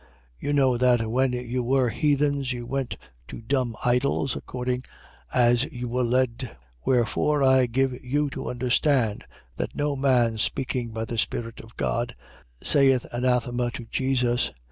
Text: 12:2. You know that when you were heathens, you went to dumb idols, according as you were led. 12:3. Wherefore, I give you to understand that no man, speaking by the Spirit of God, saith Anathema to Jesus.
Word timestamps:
12:2. 0.01 0.07
You 0.39 0.53
know 0.53 0.77
that 0.77 1.11
when 1.11 1.31
you 1.31 1.63
were 1.63 1.89
heathens, 1.89 2.51
you 2.51 2.65
went 2.65 2.97
to 3.27 3.39
dumb 3.39 3.75
idols, 3.85 4.35
according 4.35 4.83
as 5.31 5.65
you 5.65 5.87
were 5.87 6.01
led. 6.01 6.37
12:3. 6.39 6.55
Wherefore, 6.85 7.43
I 7.43 7.67
give 7.67 8.03
you 8.03 8.31
to 8.31 8.49
understand 8.49 9.25
that 9.57 9.75
no 9.75 9.95
man, 9.95 10.39
speaking 10.39 10.89
by 10.89 11.05
the 11.05 11.19
Spirit 11.19 11.59
of 11.59 11.77
God, 11.77 12.15
saith 12.63 13.05
Anathema 13.11 13.69
to 13.73 13.85
Jesus. 13.85 14.51